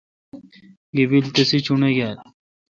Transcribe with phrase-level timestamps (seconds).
[0.95, 2.17] گیبل تسے چوݨاگیل۔